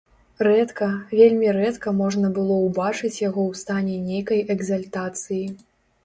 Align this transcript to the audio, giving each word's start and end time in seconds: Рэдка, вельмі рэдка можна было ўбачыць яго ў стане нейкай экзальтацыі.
Рэдка, 0.45 0.85
вельмі 1.17 1.49
рэдка 1.57 1.91
можна 1.97 2.31
было 2.37 2.55
ўбачыць 2.67 3.21
яго 3.27 3.41
ў 3.51 3.59
стане 3.61 3.99
нейкай 4.07 4.41
экзальтацыі. 4.55 5.39